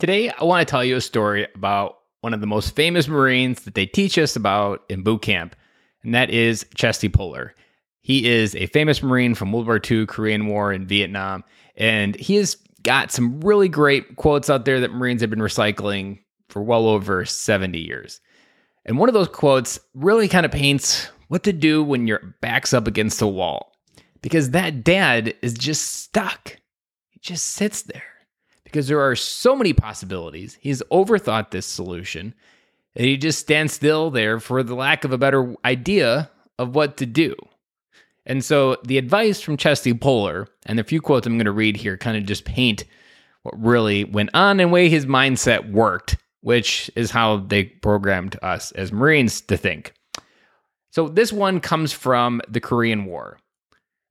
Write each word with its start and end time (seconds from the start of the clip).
Today, 0.00 0.28
I 0.28 0.42
want 0.42 0.66
to 0.66 0.70
tell 0.70 0.84
you 0.84 0.96
a 0.96 1.00
story 1.00 1.46
about 1.54 1.98
one 2.20 2.34
of 2.34 2.40
the 2.40 2.48
most 2.48 2.74
famous 2.74 3.06
Marines 3.06 3.62
that 3.62 3.76
they 3.76 3.86
teach 3.86 4.18
us 4.18 4.34
about 4.34 4.82
in 4.88 5.04
boot 5.04 5.22
camp, 5.22 5.54
and 6.02 6.12
that 6.16 6.30
is 6.30 6.66
Chesty 6.74 7.08
Puller. 7.08 7.54
He 8.02 8.28
is 8.28 8.56
a 8.56 8.66
famous 8.66 9.04
Marine 9.04 9.36
from 9.36 9.52
World 9.52 9.68
War 9.68 9.80
II, 9.88 10.06
Korean 10.06 10.48
War, 10.48 10.72
and 10.72 10.88
Vietnam, 10.88 11.44
and 11.76 12.16
he 12.16 12.34
has 12.34 12.56
got 12.82 13.12
some 13.12 13.40
really 13.40 13.68
great 13.68 14.16
quotes 14.16 14.50
out 14.50 14.64
there 14.64 14.80
that 14.80 14.92
Marines 14.92 15.20
have 15.20 15.30
been 15.30 15.38
recycling 15.38 16.18
for 16.48 16.60
well 16.60 16.88
over 16.88 17.24
70 17.24 17.78
years. 17.78 18.20
And 18.84 18.98
one 18.98 19.08
of 19.08 19.14
those 19.14 19.28
quotes 19.28 19.78
really 19.94 20.26
kind 20.26 20.44
of 20.44 20.50
paints 20.50 21.08
what 21.28 21.44
to 21.44 21.52
do 21.52 21.84
when 21.84 22.08
your 22.08 22.34
back's 22.40 22.74
up 22.74 22.88
against 22.88 23.22
a 23.22 23.28
wall. 23.28 23.72
Because 24.22 24.50
that 24.50 24.82
dad 24.82 25.34
is 25.40 25.54
just 25.54 26.02
stuck. 26.02 26.56
He 27.10 27.20
just 27.20 27.46
sits 27.46 27.82
there. 27.82 28.13
Because 28.74 28.88
there 28.88 29.00
are 29.00 29.14
so 29.14 29.54
many 29.54 29.72
possibilities. 29.72 30.58
He's 30.60 30.82
overthought 30.90 31.52
this 31.52 31.64
solution. 31.64 32.34
And 32.96 33.06
he 33.06 33.16
just 33.16 33.38
stands 33.38 33.72
still 33.72 34.10
there 34.10 34.40
for 34.40 34.64
the 34.64 34.74
lack 34.74 35.04
of 35.04 35.12
a 35.12 35.16
better 35.16 35.54
idea 35.64 36.28
of 36.58 36.74
what 36.74 36.96
to 36.96 37.06
do. 37.06 37.36
And 38.26 38.44
so 38.44 38.78
the 38.82 38.98
advice 38.98 39.40
from 39.40 39.56
Chesty 39.56 39.94
Puller 39.94 40.48
and 40.66 40.76
the 40.76 40.82
few 40.82 41.00
quotes 41.00 41.24
I'm 41.24 41.36
going 41.36 41.44
to 41.44 41.52
read 41.52 41.76
here 41.76 41.96
kind 41.96 42.16
of 42.16 42.26
just 42.26 42.44
paint 42.44 42.82
what 43.44 43.54
really 43.64 44.02
went 44.02 44.30
on 44.34 44.58
and 44.58 44.72
way 44.72 44.88
his 44.88 45.06
mindset 45.06 45.70
worked, 45.70 46.16
which 46.40 46.90
is 46.96 47.12
how 47.12 47.36
they 47.36 47.66
programmed 47.66 48.36
us 48.42 48.72
as 48.72 48.90
Marines 48.90 49.40
to 49.42 49.56
think. 49.56 49.94
So 50.90 51.06
this 51.06 51.32
one 51.32 51.60
comes 51.60 51.92
from 51.92 52.42
the 52.48 52.60
Korean 52.60 53.04
War. 53.04 53.38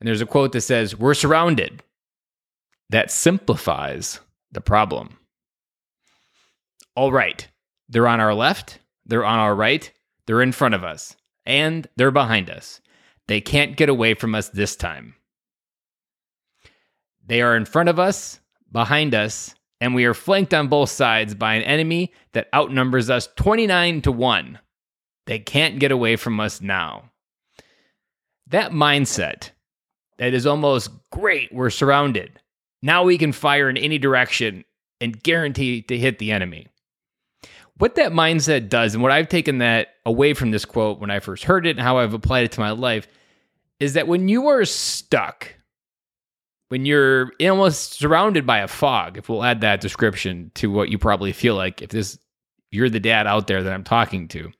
And 0.00 0.06
there's 0.06 0.20
a 0.20 0.26
quote 0.26 0.52
that 0.52 0.60
says, 0.60 0.96
We're 0.96 1.14
surrounded. 1.14 1.82
That 2.90 3.10
simplifies 3.10 4.20
the 4.52 4.60
problem. 4.60 5.18
All 6.94 7.10
right. 7.10 7.48
They're 7.92 8.08
on 8.08 8.20
our 8.20 8.34
left, 8.34 8.78
they're 9.04 9.24
on 9.24 9.38
our 9.38 9.54
right, 9.54 9.92
they're 10.26 10.40
in 10.40 10.52
front 10.52 10.74
of 10.74 10.82
us, 10.82 11.14
and 11.44 11.86
they're 11.96 12.10
behind 12.10 12.48
us. 12.48 12.80
They 13.28 13.42
can't 13.42 13.76
get 13.76 13.90
away 13.90 14.14
from 14.14 14.34
us 14.34 14.48
this 14.48 14.76
time. 14.76 15.14
They 17.26 17.42
are 17.42 17.54
in 17.54 17.66
front 17.66 17.90
of 17.90 17.98
us, 17.98 18.40
behind 18.70 19.14
us, 19.14 19.54
and 19.78 19.94
we 19.94 20.06
are 20.06 20.14
flanked 20.14 20.54
on 20.54 20.68
both 20.68 20.88
sides 20.88 21.34
by 21.34 21.54
an 21.54 21.62
enemy 21.64 22.14
that 22.32 22.48
outnumbers 22.54 23.10
us 23.10 23.28
29 23.36 24.00
to 24.02 24.12
1. 24.12 24.58
They 25.26 25.38
can't 25.38 25.78
get 25.78 25.92
away 25.92 26.16
from 26.16 26.40
us 26.40 26.62
now. 26.62 27.10
That 28.46 28.72
mindset 28.72 29.50
that 30.16 30.32
is 30.32 30.46
almost 30.46 30.90
great, 31.10 31.52
we're 31.52 31.68
surrounded. 31.68 32.40
Now 32.82 33.04
we 33.04 33.16
can 33.16 33.32
fire 33.32 33.70
in 33.70 33.76
any 33.76 33.98
direction 33.98 34.64
and 35.00 35.22
guarantee 35.22 35.82
to 35.82 35.96
hit 35.96 36.18
the 36.18 36.32
enemy. 36.32 36.66
What 37.78 37.94
that 37.94 38.12
mindset 38.12 38.68
does, 38.68 38.94
and 38.94 39.02
what 39.02 39.12
I've 39.12 39.28
taken 39.28 39.58
that 39.58 39.88
away 40.04 40.34
from 40.34 40.50
this 40.50 40.64
quote 40.64 41.00
when 41.00 41.10
I 41.10 41.20
first 41.20 41.44
heard 41.44 41.66
it 41.66 41.70
and 41.70 41.80
how 41.80 41.98
I've 41.98 42.14
applied 42.14 42.44
it 42.44 42.52
to 42.52 42.60
my 42.60 42.70
life, 42.70 43.08
is 43.80 43.94
that 43.94 44.06
when 44.06 44.28
you 44.28 44.48
are 44.48 44.64
stuck, 44.64 45.54
when 46.68 46.86
you're 46.86 47.32
almost 47.40 47.94
surrounded 47.94 48.46
by 48.46 48.58
a 48.58 48.68
fog, 48.68 49.16
if 49.16 49.28
we'll 49.28 49.42
add 49.42 49.60
that 49.62 49.80
description 49.80 50.50
to 50.54 50.70
what 50.70 50.90
you 50.90 50.98
probably 50.98 51.32
feel 51.32 51.54
like, 51.54 51.82
if 51.82 51.90
this 51.90 52.18
you're 52.70 52.88
the 52.88 53.00
dad 53.00 53.26
out 53.26 53.46
there 53.46 53.62
that 53.62 53.72
I'm 53.72 53.84
talking 53.84 54.28
to, 54.28 54.50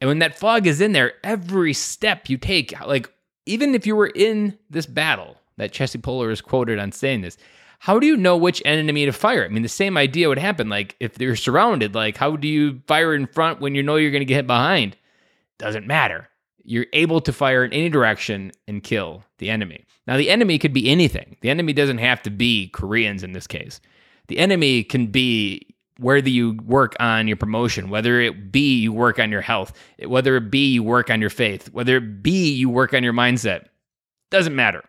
and 0.00 0.08
when 0.08 0.20
that 0.20 0.38
fog 0.38 0.66
is 0.66 0.80
in 0.80 0.92
there, 0.92 1.14
every 1.24 1.72
step 1.72 2.28
you 2.28 2.38
take, 2.38 2.78
like 2.86 3.12
even 3.46 3.74
if 3.74 3.86
you 3.86 3.96
were 3.96 4.06
in 4.14 4.58
this 4.70 4.86
battle, 4.86 5.36
that 5.58 5.72
Chesty 5.72 5.98
Puller 5.98 6.30
is 6.30 6.40
quoted 6.40 6.78
on 6.78 6.90
saying 6.90 7.20
this, 7.20 7.36
how 7.80 7.98
do 7.98 8.06
you 8.06 8.16
know 8.16 8.36
which 8.36 8.62
enemy 8.64 9.04
to 9.04 9.12
fire? 9.12 9.44
I 9.44 9.48
mean, 9.48 9.62
the 9.62 9.68
same 9.68 9.96
idea 9.96 10.28
would 10.28 10.38
happen. 10.38 10.68
Like 10.68 10.96
if 10.98 11.14
they're 11.14 11.36
surrounded, 11.36 11.94
like 11.94 12.16
how 12.16 12.36
do 12.36 12.48
you 12.48 12.80
fire 12.86 13.14
in 13.14 13.26
front 13.26 13.60
when 13.60 13.74
you 13.74 13.82
know 13.82 13.96
you're 13.96 14.10
going 14.10 14.20
to 14.20 14.24
get 14.24 14.34
hit 14.34 14.46
behind? 14.46 14.96
Doesn't 15.58 15.86
matter. 15.86 16.28
You're 16.64 16.86
able 16.92 17.20
to 17.20 17.32
fire 17.32 17.64
in 17.64 17.72
any 17.72 17.88
direction 17.88 18.52
and 18.66 18.82
kill 18.82 19.24
the 19.38 19.50
enemy. 19.50 19.84
Now, 20.06 20.16
the 20.16 20.30
enemy 20.30 20.58
could 20.58 20.72
be 20.72 20.90
anything. 20.90 21.36
The 21.40 21.50
enemy 21.50 21.72
doesn't 21.72 21.98
have 21.98 22.22
to 22.22 22.30
be 22.30 22.68
Koreans 22.68 23.22
in 23.22 23.32
this 23.32 23.46
case. 23.46 23.80
The 24.26 24.38
enemy 24.38 24.82
can 24.82 25.06
be 25.06 25.74
whether 25.98 26.28
you 26.28 26.58
work 26.64 26.94
on 27.00 27.26
your 27.26 27.36
promotion, 27.36 27.90
whether 27.90 28.20
it 28.20 28.52
be 28.52 28.78
you 28.78 28.92
work 28.92 29.18
on 29.18 29.30
your 29.30 29.40
health, 29.40 29.72
whether 30.06 30.36
it 30.36 30.50
be 30.50 30.72
you 30.72 30.82
work 30.82 31.10
on 31.10 31.20
your 31.20 31.30
faith, 31.30 31.68
whether 31.72 31.96
it 31.96 32.22
be 32.22 32.52
you 32.52 32.70
work 32.70 32.94
on 32.94 33.02
your 33.02 33.12
mindset, 33.12 33.66
doesn't 34.30 34.54
matter. 34.54 34.82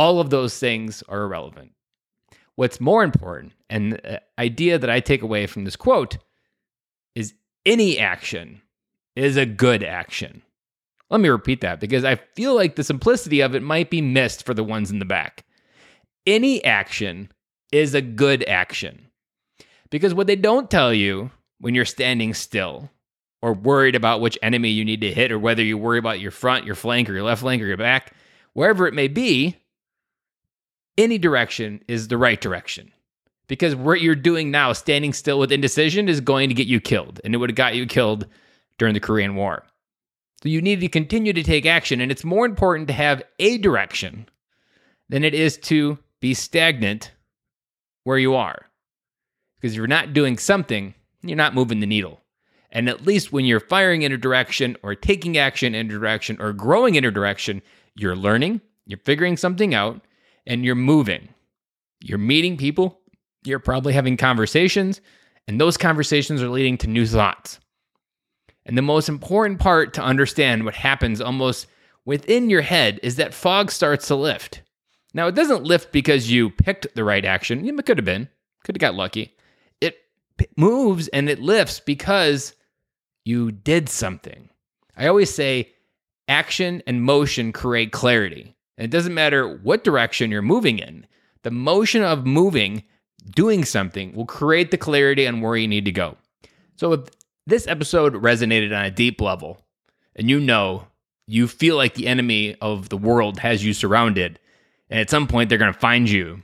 All 0.00 0.18
of 0.18 0.30
those 0.30 0.58
things 0.58 1.02
are 1.10 1.24
irrelevant. 1.24 1.72
What's 2.54 2.80
more 2.80 3.04
important, 3.04 3.52
and 3.68 3.92
the 3.92 4.16
uh, 4.16 4.20
idea 4.38 4.78
that 4.78 4.88
I 4.88 4.98
take 4.98 5.20
away 5.20 5.46
from 5.46 5.64
this 5.64 5.76
quote, 5.76 6.16
is 7.14 7.34
any 7.66 7.98
action 7.98 8.62
is 9.14 9.36
a 9.36 9.44
good 9.44 9.84
action. 9.84 10.40
Let 11.10 11.20
me 11.20 11.28
repeat 11.28 11.60
that 11.60 11.80
because 11.80 12.02
I 12.02 12.14
feel 12.14 12.54
like 12.54 12.76
the 12.76 12.82
simplicity 12.82 13.42
of 13.42 13.54
it 13.54 13.62
might 13.62 13.90
be 13.90 14.00
missed 14.00 14.46
for 14.46 14.54
the 14.54 14.64
ones 14.64 14.90
in 14.90 15.00
the 15.00 15.04
back. 15.04 15.44
Any 16.26 16.64
action 16.64 17.30
is 17.70 17.92
a 17.92 18.00
good 18.00 18.42
action. 18.48 19.10
Because 19.90 20.14
what 20.14 20.28
they 20.28 20.34
don't 20.34 20.70
tell 20.70 20.94
you 20.94 21.30
when 21.58 21.74
you're 21.74 21.84
standing 21.84 22.32
still 22.32 22.88
or 23.42 23.52
worried 23.52 23.96
about 23.96 24.22
which 24.22 24.38
enemy 24.40 24.70
you 24.70 24.82
need 24.82 25.02
to 25.02 25.12
hit 25.12 25.30
or 25.30 25.38
whether 25.38 25.62
you 25.62 25.76
worry 25.76 25.98
about 25.98 26.20
your 26.20 26.30
front, 26.30 26.64
your 26.64 26.74
flank, 26.74 27.10
or 27.10 27.12
your 27.12 27.22
left 27.22 27.42
flank, 27.42 27.60
or 27.60 27.66
your 27.66 27.76
back, 27.76 28.14
wherever 28.54 28.86
it 28.86 28.94
may 28.94 29.06
be, 29.06 29.58
any 30.98 31.18
direction 31.18 31.82
is 31.88 32.08
the 32.08 32.18
right 32.18 32.40
direction. 32.40 32.92
Because 33.48 33.74
what 33.74 34.00
you're 34.00 34.14
doing 34.14 34.50
now, 34.50 34.72
standing 34.72 35.12
still 35.12 35.38
with 35.38 35.50
indecision, 35.50 36.08
is 36.08 36.20
going 36.20 36.48
to 36.48 36.54
get 36.54 36.68
you 36.68 36.80
killed. 36.80 37.20
And 37.24 37.34
it 37.34 37.38
would 37.38 37.50
have 37.50 37.56
got 37.56 37.74
you 37.74 37.84
killed 37.86 38.26
during 38.78 38.94
the 38.94 39.00
Korean 39.00 39.34
War. 39.34 39.64
So 40.42 40.48
you 40.48 40.62
need 40.62 40.80
to 40.80 40.88
continue 40.88 41.32
to 41.32 41.42
take 41.42 41.66
action. 41.66 42.00
And 42.00 42.12
it's 42.12 42.24
more 42.24 42.46
important 42.46 42.86
to 42.88 42.94
have 42.94 43.22
a 43.38 43.58
direction 43.58 44.28
than 45.08 45.24
it 45.24 45.34
is 45.34 45.58
to 45.58 45.98
be 46.20 46.32
stagnant 46.32 47.12
where 48.04 48.18
you 48.18 48.34
are. 48.34 48.66
Because 49.56 49.72
if 49.72 49.76
you're 49.78 49.86
not 49.86 50.12
doing 50.12 50.38
something, 50.38 50.94
you're 51.22 51.36
not 51.36 51.54
moving 51.54 51.80
the 51.80 51.86
needle. 51.86 52.20
And 52.70 52.88
at 52.88 53.04
least 53.04 53.32
when 53.32 53.44
you're 53.44 53.60
firing 53.60 54.02
in 54.02 54.12
a 54.12 54.16
direction 54.16 54.76
or 54.82 54.94
taking 54.94 55.36
action 55.36 55.74
in 55.74 55.86
a 55.86 55.90
direction 55.90 56.40
or 56.40 56.52
growing 56.52 56.94
in 56.94 57.04
a 57.04 57.10
direction, 57.10 57.62
you're 57.96 58.16
learning, 58.16 58.60
you're 58.86 59.00
figuring 59.04 59.36
something 59.36 59.74
out, 59.74 60.00
and 60.46 60.64
you're 60.64 60.74
moving. 60.74 61.28
You're 62.02 62.18
meeting 62.18 62.56
people, 62.56 63.00
you're 63.44 63.58
probably 63.58 63.92
having 63.92 64.16
conversations, 64.16 65.00
and 65.46 65.60
those 65.60 65.76
conversations 65.76 66.42
are 66.42 66.48
leading 66.48 66.78
to 66.78 66.86
new 66.86 67.06
thoughts. 67.06 67.60
And 68.66 68.76
the 68.76 68.82
most 68.82 69.08
important 69.08 69.58
part 69.58 69.94
to 69.94 70.02
understand 70.02 70.64
what 70.64 70.74
happens 70.74 71.20
almost 71.20 71.66
within 72.04 72.50
your 72.50 72.62
head 72.62 73.00
is 73.02 73.16
that 73.16 73.34
fog 73.34 73.70
starts 73.70 74.06
to 74.08 74.14
lift. 74.14 74.62
Now, 75.12 75.26
it 75.26 75.34
doesn't 75.34 75.64
lift 75.64 75.92
because 75.92 76.30
you 76.30 76.50
picked 76.50 76.94
the 76.94 77.04
right 77.04 77.24
action. 77.24 77.66
It 77.66 77.84
could 77.84 77.98
have 77.98 78.04
been, 78.04 78.28
could 78.64 78.76
have 78.76 78.80
got 78.80 78.94
lucky 78.94 79.36
It 79.80 79.96
moves 80.56 81.08
and 81.08 81.28
it 81.28 81.40
lifts 81.40 81.80
because 81.80 82.54
you 83.24 83.50
did 83.50 83.88
something. 83.88 84.48
I 84.96 85.06
always 85.06 85.34
say 85.34 85.72
action 86.28 86.82
and 86.86 87.02
motion 87.02 87.52
create 87.52 87.92
clarity. 87.92 88.56
And 88.80 88.86
it 88.86 88.96
doesn't 88.96 89.12
matter 89.12 89.58
what 89.58 89.84
direction 89.84 90.30
you're 90.30 90.40
moving 90.40 90.78
in, 90.78 91.06
the 91.42 91.50
motion 91.50 92.02
of 92.02 92.24
moving, 92.24 92.82
doing 93.36 93.66
something 93.66 94.14
will 94.14 94.24
create 94.24 94.70
the 94.70 94.78
clarity 94.78 95.26
on 95.26 95.42
where 95.42 95.54
you 95.54 95.68
need 95.68 95.84
to 95.84 95.92
go. 95.92 96.16
So 96.76 96.94
if 96.94 97.00
this 97.46 97.66
episode 97.66 98.14
resonated 98.14 98.74
on 98.74 98.86
a 98.86 98.90
deep 98.90 99.20
level, 99.20 99.60
and 100.16 100.30
you 100.30 100.40
know 100.40 100.86
you 101.26 101.46
feel 101.46 101.76
like 101.76 101.92
the 101.92 102.06
enemy 102.06 102.56
of 102.62 102.88
the 102.88 102.96
world 102.96 103.38
has 103.40 103.62
you 103.62 103.74
surrounded, 103.74 104.38
and 104.88 104.98
at 104.98 105.10
some 105.10 105.26
point 105.26 105.50
they're 105.50 105.58
going 105.58 105.70
to 105.70 105.78
find 105.78 106.08
you 106.08 106.40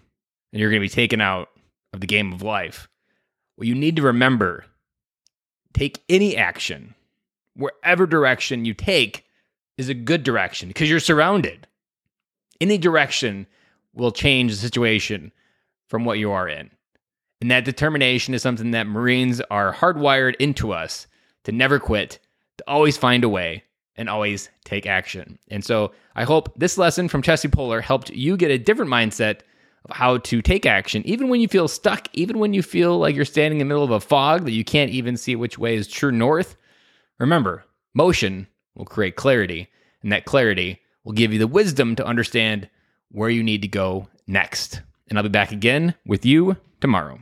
and 0.52 0.60
you're 0.60 0.68
going 0.68 0.82
to 0.82 0.84
be 0.84 0.90
taken 0.90 1.22
out 1.22 1.48
of 1.94 2.02
the 2.02 2.06
game 2.06 2.34
of 2.34 2.42
life 2.42 2.86
what 3.56 3.66
you 3.66 3.74
need 3.74 3.96
to 3.96 4.02
remember 4.02 4.66
take 5.72 6.02
any 6.08 6.36
action, 6.36 6.94
wherever 7.54 8.06
direction 8.06 8.64
you 8.64 8.74
take 8.74 9.24
is 9.76 9.88
a 9.88 9.94
good 9.94 10.22
direction 10.22 10.68
because 10.68 10.88
you're 10.88 11.00
surrounded. 11.00 11.66
Any 12.60 12.78
direction 12.78 13.46
will 13.94 14.12
change 14.12 14.52
the 14.52 14.58
situation 14.58 15.32
from 15.88 16.04
what 16.04 16.18
you 16.18 16.30
are 16.32 16.48
in. 16.48 16.70
And 17.40 17.50
that 17.50 17.64
determination 17.64 18.34
is 18.34 18.42
something 18.42 18.70
that 18.70 18.86
Marines 18.86 19.40
are 19.50 19.72
hardwired 19.72 20.36
into 20.36 20.72
us 20.72 21.06
to 21.44 21.52
never 21.52 21.78
quit, 21.78 22.18
to 22.58 22.64
always 22.66 22.96
find 22.96 23.24
a 23.24 23.28
way, 23.28 23.64
and 23.96 24.08
always 24.08 24.50
take 24.64 24.86
action. 24.86 25.38
And 25.48 25.64
so 25.64 25.92
I 26.14 26.24
hope 26.24 26.52
this 26.58 26.78
lesson 26.78 27.08
from 27.08 27.22
Chesty 27.22 27.48
Puller 27.48 27.80
helped 27.80 28.10
you 28.10 28.36
get 28.36 28.50
a 28.50 28.58
different 28.58 28.90
mindset 28.90 29.40
of 29.84 29.96
how 29.96 30.18
to 30.18 30.42
take 30.42 30.66
action, 30.66 31.02
even 31.06 31.28
when 31.28 31.40
you 31.40 31.48
feel 31.48 31.68
stuck, 31.68 32.08
even 32.12 32.38
when 32.38 32.52
you 32.52 32.62
feel 32.62 32.98
like 32.98 33.14
you're 33.14 33.24
standing 33.24 33.60
in 33.60 33.66
the 33.66 33.72
middle 33.72 33.84
of 33.84 33.90
a 33.90 34.00
fog 34.00 34.44
that 34.44 34.52
you 34.52 34.64
can't 34.64 34.90
even 34.90 35.16
see 35.16 35.36
which 35.36 35.58
way 35.58 35.76
is 35.76 35.88
true 35.88 36.12
north. 36.12 36.56
Remember, 37.18 37.64
motion 37.94 38.46
will 38.74 38.84
create 38.84 39.16
clarity, 39.16 39.68
and 40.02 40.12
that 40.12 40.24
clarity 40.24 40.80
will 41.06 41.12
give 41.12 41.32
you 41.32 41.38
the 41.38 41.46
wisdom 41.46 41.94
to 41.94 42.04
understand 42.04 42.68
where 43.12 43.30
you 43.30 43.42
need 43.42 43.62
to 43.62 43.68
go 43.68 44.08
next. 44.26 44.82
And 45.08 45.16
I'll 45.16 45.22
be 45.22 45.28
back 45.28 45.52
again 45.52 45.94
with 46.04 46.26
you 46.26 46.56
tomorrow. 46.80 47.20